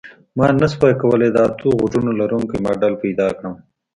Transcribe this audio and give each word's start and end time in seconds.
ما 0.37 0.45
نشوای 0.59 0.93
کولی 1.01 1.29
د 1.31 1.37
اتو 1.47 1.69
غوږونو 1.79 2.11
لرونکی 2.19 2.57
ماډل 2.65 2.93
پیدا 3.03 3.27
کړم 3.37 3.55